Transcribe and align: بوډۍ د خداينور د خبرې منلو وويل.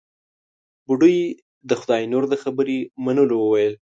بوډۍ 0.85 1.17
د 1.69 1.71
خداينور 1.81 2.23
د 2.29 2.35
خبرې 2.43 2.79
منلو 3.05 3.35
وويل. 3.41 3.73